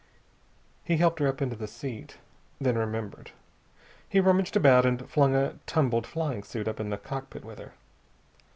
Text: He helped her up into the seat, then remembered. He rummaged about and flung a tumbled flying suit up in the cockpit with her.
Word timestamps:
He 0.83 0.97
helped 0.97 1.19
her 1.19 1.27
up 1.27 1.43
into 1.43 1.55
the 1.55 1.67
seat, 1.67 2.17
then 2.59 2.75
remembered. 2.75 3.29
He 4.09 4.19
rummaged 4.19 4.55
about 4.57 4.83
and 4.83 5.07
flung 5.07 5.35
a 5.35 5.59
tumbled 5.67 6.07
flying 6.07 6.41
suit 6.41 6.67
up 6.67 6.79
in 6.79 6.89
the 6.89 6.97
cockpit 6.97 7.45
with 7.45 7.59
her. 7.59 7.73